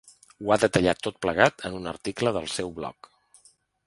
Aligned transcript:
Ho 0.43 0.51
ha 0.53 0.55
detallat 0.61 1.03
tot 1.07 1.19
plegat 1.25 1.65
en 1.69 1.75
un 1.81 1.85
article 1.91 2.33
del 2.39 2.47
seu 2.55 2.73
bloc. 2.79 3.11